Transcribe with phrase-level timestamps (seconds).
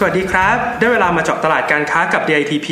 [0.00, 2.68] สวัสดีครับ ได้เวลามาเจาะตลาดการค้ากับ DITP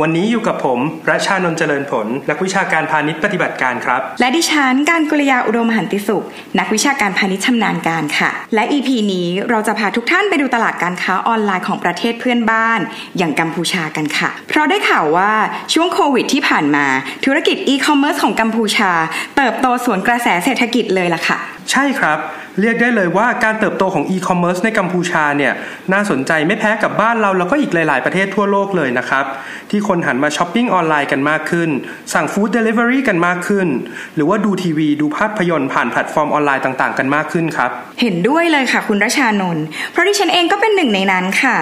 [0.00, 0.78] วันนี้อยู่กับผม
[1.10, 6.24] รัชชานนท์เจริญผล นักวิชาการพาณิชย์ปฏิบัติการครับ และดิฉันการกุลยาอุดมหันติสุข
[6.58, 12.80] นักวิชาการพาณิชย์ชำนาญการค่ะ และ EP นี้เราจะพาทุกท่านไปดูตลาดการค้าออนไลน์ของประเทศเพื่อนบ้าน
[13.18, 15.32] อย่างกัมพูชากันค่ะ เพราะได้ข่าวว่า
[15.74, 16.86] ช่วงโควิดที่ผ่านมา
[17.24, 18.92] ธุรกิจอีคอมเมิร์ซของกัมพูชา
[19.36, 21.38] เติบโตสวนกระแสเศรษฐกิจเลยล่ะค่ะ
[21.72, 22.18] ใช่ครับ
[22.60, 25.52] เรียกได้เลยว่าการเติบโตของอีคอมเมิร์ซในกัมพูชาเนี่ย
[25.92, 29.24] น่าสนใจไม่แพ้กับบ้านเราแล้วก็อีกหลาย ๆ ประเทศทั่วโลกเลยนะครับ
[29.70, 31.70] ที่คนหันมาช้อปปิ้งออนไลน์กันมากขึ้น
[32.14, 33.68] สั่ง food delivery กันมากขึ้น
[34.14, 41.56] หรือว่าดูทีวีดูภาพยนตร์ผ่านแพลตฟอร์มออนไลน์ต่าง ๆ กันมากขึ้นครับ เห็นด้วยเลยค่ะคุณรชานนท์เพราะดิฉันเองก็เป็นหนึ่งในนั้นค่ะ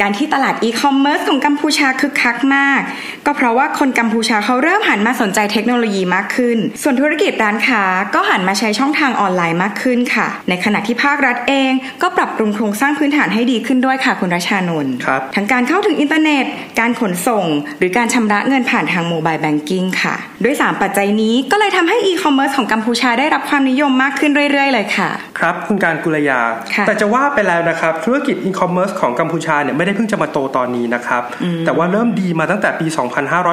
[0.00, 2.80] การที่ตลาดอีคอมเมิร์ซของกัมพูชาคึกคักมาก
[3.26, 7.82] ก็เพราะว่าคนกัมพูชาเขาเริ่มหันมาสนใจเทคโนโลยีมากขึ้น ส่วนธุรกิจร้านค้า
[8.14, 16.44] ก็หันมาใช้ช่องทางออนไลน์มากขึ้นค่ะ ในขณะที่ภาครัฐเองก็ปรับปรุงโครงสร้างพื้นฐานให้ดีขึ้นด้วยค่ะคุณรชานนท์ครับทั้งการเข้าถึงอินเทอร์เน็ต
[16.80, 17.44] การขนส่ง
[17.78, 26.40] หรือการชำระเงินผ่านทาง mobile banking ค่ะ ด้วย 3 ปัจจัยนี้ก็เลยทำให้อีคอมเมิร์ซของกัมพูชาได้รับความนิยมมากขึ้นเรื่อย ๆ เลยค่ะ ครับคุณการกุลยา
[26.74, 31.22] ค่ะแต่จะว่าไปแล้วนะครับธุรกิจอีคอมเมิร์ซของกัมพูชาเนี่ยไม่ได้เพิ่งจะมาโตตอนนี้นะครับ
[31.66, 32.86] แต่ว่าเริ่มดีมาตั้งแต่ปี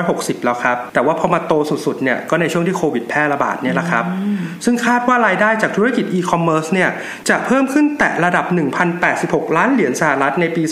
[0.01, 1.53] 2560 แล้วครับ แต่ว่าพอมาโต
[1.85, 4.05] สุดๆเนี่ยก็ในช่วงที่โควิดแพร่ระบาดเนี่ยแหละครับ
[4.65, 6.89] ซึ่งคาดว่ารายได้จากธุรกิจอีคอมเมิร์ซเนี่ย
[7.29, 8.45] จะเพิ่มขึ้นแตะระดับ
[9.01, 10.63] 1,086 ล้านเหรียญสหรัฐในปี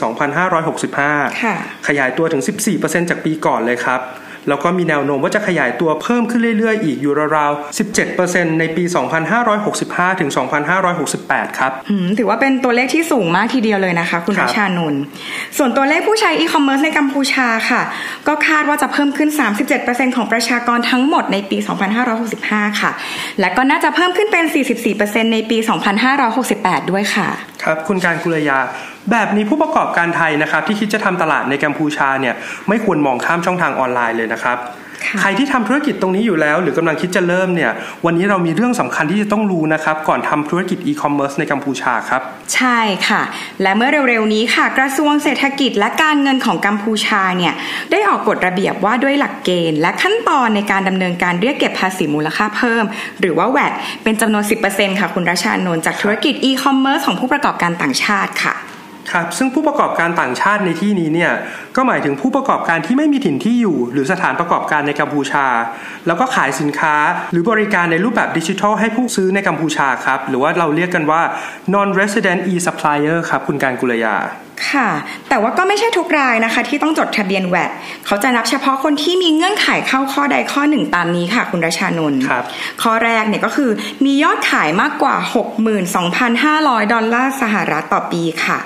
[0.65, 1.55] 2565ค่ะ
[1.87, 2.43] ขยายตัวถึง
[2.75, 4.01] 14%จากปีก่อนเลยครับ
[4.49, 7.77] แล้วก็มีแนวโน้มว่าจะขยายตัวเพิ่มขึ้นเรื่อยๆ อีกอยู่ราวๆ
[8.11, 8.83] 17%ในปี
[9.51, 10.29] 2565 ถึง
[10.93, 15.01] 2568 ครับอืมถือว่าเป็นตัวเลขที่สูงมากทีเดียวเลยนะคะ คุณครัรับชชานนท์
[15.57, 17.81] ส่วนตัวเลขผู้ใช้อีคอมเมิร์ซในกัมพูชาค่ะ
[18.27, 19.29] ก็คาดว่าจะเพิ่มขึ้น
[19.73, 21.57] 37%ของประชากรทั้งหมดในปี
[22.19, 22.91] 2565 ค่ะ
[23.39, 24.45] และก็น่าจะเพิ่มขึ้นเป็น
[24.89, 25.57] 44%ในปี
[26.23, 27.27] 2568 ด้วยค่ะ
[27.63, 28.59] ครับ คุณการกุลยา
[29.11, 32.35] แบบนี้ผู้ประกอบการไทยนะครับ ที่คิดจะทำตลาดในกัมพูชาเนี่ย
[32.67, 34.59] ไม่ควรมองข้ามช่องทางออนไลน์เลยนะครับ
[35.05, 37.71] ค่ะใครที่ทำธุรกิจตรงนี้อยู่แล้ว หรือกำลังคิดจะเริ่มเนี่ย
[38.05, 42.21] วันนี้เรามีเรื่องสำคัญที่จะต้องรู้นะครับ ก่อนทำธุรกิจอีคอมเมิร์ซในกัมพูชาครับ
[42.55, 43.21] ใช่ค่ะ
[43.61, 47.53] และเมื่อเร็วๆนี้ค่ะ กระทรวงเศรษฐกิจและการเงินของกัมพูชาเนี่ย
[47.91, 52.83] ได้ออกกฎระเบียบว่าด้วยหลักเกณฑ์ และขั้นตอนในการดำเนินการเรียกเก็บภาษีมูลค่าเพิ่ม
[53.19, 53.73] หรือว่า VAT
[54.03, 58.55] เป็นจำนวน 10%ค่ะคุณรัชชานนท์จากธุรกิจอีคอมเมิร์ซของผู้ประกอบการต่างชาติค่ะ
[59.11, 61.31] ครับซึ่งผู้ประกอบการต่างชาติในที่นี้เนี่ย
[61.75, 65.45] ก็หมายถึงผู้ประกอบการที่ไม่มีถิ่นที่อยู่ หรือสถานประกอบการในกัมพูชา
[66.07, 66.95] แล้วก็ขายสินค้า
[67.31, 71.21] หรือบริการในรูปแบบดิจิทัลให้ผู้ซื้อในกัมพูชาครับ หรือว่าเราเรียกกันว่า
[71.73, 74.17] non resident e supplier ครับคุณการกุลยา
[74.71, 74.89] ค่ะ
[75.29, 77.71] แต่ว่าก็ไม่ใช่ทุกรายนะคะ ที่ต้องจดทะเบียนแวด
[78.05, 82.43] เขาจะนับเฉพาะคนที่มีเงื่อนไขเข้าข้อใดข้อหนึ่งตามนี้ค่ะ คุณรัชชานนท์ครับ
[82.83, 83.71] ข้อแรกเนี่ยก็คือ
[84.05, 85.15] มียอดขายมากกว่า
[85.85, 88.59] 62,500 ดอลลาร์สหรัฐต่อปีค่ะ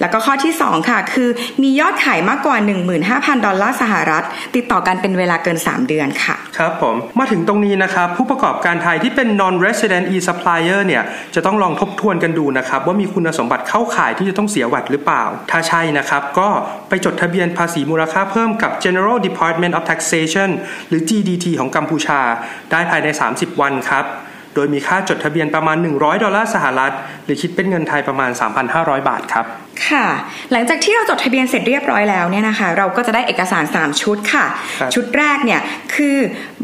[0.00, 1.28] แล้วก็ข้อที่ 2 ค่ะ คือ
[1.62, 2.56] มียอดขายมากกว่า
[3.00, 4.24] 15,000 ดอลลาร์สหรัฐ
[4.56, 11.02] ติดต่อกันเป็นเวลาเกิน 3 เดือนค่ะ ครับผม มาถึงตรงนี้นะครับ ผู้ประกอบการไทยที่เป็น non resident e supplier เนี่ย
[11.34, 16.48] จะต้องลองทบทวนกันดูนะครับ ว่ามีคุณสมบัติเข้าข่ายที่จะต้องเสียวัดหรือเปล่าถ้าใช่นะครับ ก็
[16.88, 20.50] ไปจดทะเบียนภาษีมูลค่าเพิ่มกับ General Department of Taxation
[20.88, 22.20] หรือ GDT ของกัมพูชา
[22.70, 24.06] ได้ภายใน 30 วันครับ
[24.54, 26.92] โดยมีค่าจดทะเบียนประมาณ 100 ดอลลาร์สหรัฐ
[27.24, 28.30] หรือคิดเป็นเงินไทยประมาณ
[28.68, 29.46] 3,500 บาทครับ
[29.88, 30.06] ค่ะ
[30.52, 34.46] หลังจากที่เราจดทะเบียนเสร็จเรียบร้อยแล้วเนี่ยนะคะ เราก็จะได้เอกสาร 3 ชุดค่ะ
[34.80, 35.60] ครับชุดแรกเนี่ย
[35.94, 36.16] คือ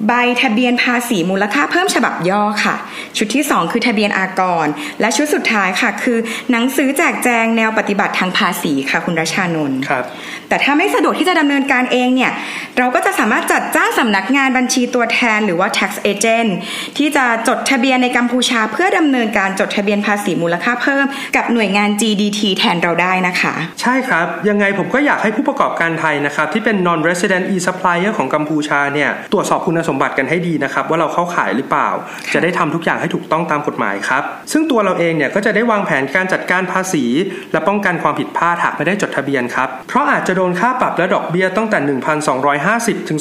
[0.07, 0.13] ใบ
[0.43, 2.77] ทะเบียนภาษีมูลค่าเพิ่มฉบับย่อค่ะ
[3.17, 4.67] ชุดที่ 2 คือทะเบียนอากร
[5.01, 6.19] และชุดสุดท้ายค่ะ คือ
[6.51, 10.05] หนังสือแจกแจงแนวปฏิบัติทางภาษีค่ะคุณรัชชานนท์ครับ
[10.49, 12.33] แต่ถ้าไม่สะดวกที่จะดำเนินการเองเนี่ย
[12.79, 16.51] เราก็จะสามารถจัดจ้างสำนักงานบัญชีตัวแทนหรือว่า tax agent
[16.97, 21.05] ที่จะจดทะเบียนในกัมพูชา เพื่อดำเนินการจดทะเบียนภาษีมูลค่าเพิ่ม
[21.37, 31.89] กับหน่วยงาน GDT แทนเราได้นะคะ ใช่ครับ ยังไงผมก็อยากให้ผู้ประกอบการไทยนะครับ ที่เป็น non resident e supplier ของกัมพูชาเนี่ยตรวจสอบคุณสมบัติกันให้ดีนะครับ ว่าเราเข้าขายหรือเปล่า
[32.35, 34.23] จะได้ทำทุกอย่างให้ถูกต้องตามกฎหมายครับ
[34.53, 37.05] ซึ่งตัวเราเองเนี่ยก็จะได้วางแผนการจัดการภาษี
[37.53, 42.68] และป้องกันความผิดพลาดหากไม่ได้จดทะเบียนครับเพราะอาจจะโดนค่าปรับและดอกเบี้ยตั้งแต่ 1,250
[43.09, 43.19] ถึง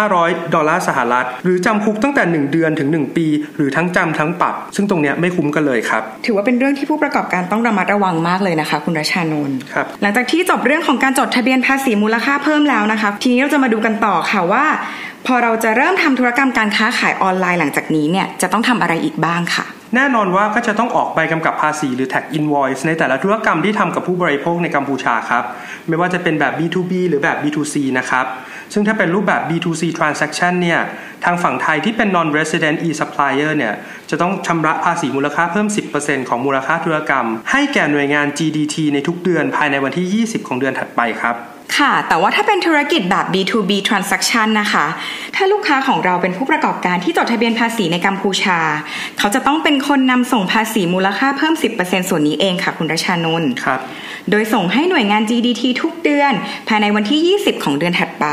[0.00, 3.26] 2,500 ดอลลาร์สหรัฐ หรือจำคุกตั้งแต่ 1 เดือนถึง 1 ปี
[3.56, 14.64] หรือทั้งจำทั้งปรับ ซึ่งตรงเนี้ยไม่คุ้มกันเลยครับ ถือว่าเป็นเรื่องที่ผู้ประกอบการต้องระมัดระวังมากเลยนะคะ คุณรัชชานนท์ครับหลังจากที่จบเรื่องของการจดทะเบียนภาษีมูลค่าเพิ่มแล้วนะคะ ทีนี้เราจะมาดูกันต่อค่ะว่า
[15.26, 19.66] พอเราจะเริ่มทำธุรกรรมการค้าขายออนไลน์หลังจากนี้เนี่ยจะต้องทำอะไรอีกบ้างค่ะ
[19.96, 25.44] แน่นอนว่าก็จะต้องออกใบกำกับภาษีหรือ tax invoice ในแต่ละธุรกรรมที่ทำกับผู้บริโภคในกัมพูชาครับ
[25.88, 28.26] ไม่ว่าจะเป็นแบบ B2B หรือแบบ B2C นะครับ
[28.72, 30.80] ซึ่งถ้าเป็นรูปแบบ B2C transaction เนี่ย
[31.24, 33.74] ทางฝั่งไทยที่เป็น non-resident e-supplier เนี่ย
[34.10, 35.68] จะต้องชำระภาษีมูลค่าเพิ่ม
[35.98, 44.86] 10%ของมูลค่าธุรกรรม ให้แก่หน่วยงาน GDT ในทุกเดือนภายในวันที่ 20 ของเดือนถัดไปครับ ค่ะ แต่ว่าถ้าเป็นธุรกิจแบบ B2B transaction นะคะ
[45.36, 48.58] ถ้าลูกค้าของเราเป็นผู้ประกอบการที่จดทะเบียนภาษีในกัมพูชา
[49.18, 53.80] เขาจะต้องเป็นคนนำส่งภาษีมูลค่าเพิ่ม 10%ส่วนนี้เองค่ะ คุณรัชานนท์ครับ
[54.30, 56.32] โดยส่งให้หน่วยงาน GDT ทุกเดือน
[56.68, 58.26] ภายในวันที่ 20 ของเดือนถัดไป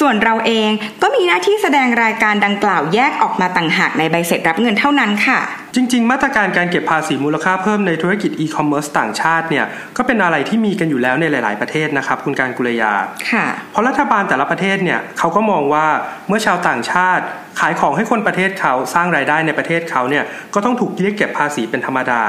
[0.00, 0.70] ส่วนเราเอง
[1.02, 5.38] ก็มีหน้าที่แสดงรายการดังกล่าวแยกออกมาต่างหากในใบเสร็จรับเงินเท่านั้นค่ะ
[5.80, 9.64] จริง ๆ มาตรการการเก็บภาษีมูลค่าเพิ่มในธุรกิจ e-commerce ต่างชาติเนี่ย
[9.96, 12.92] ก็เป็นอะไรที่มีกันอยู่แล้วในหลาย ๆ ประเทศนะครับ คุณการกุลยา
[13.30, 15.86] ค่ะเพราะรัฐบาลแต่ละประเทศเนี่ยเขาก็มองว่า
[16.28, 17.24] เมื่อชาวต่างชาติ
[17.60, 22.22] ขายของให้คนประเทศเขาสร้างรายได้ในประเทศเขาเนี่ยก็ต้องถูกเรียกเก็บภาษีเป็นธรรมดา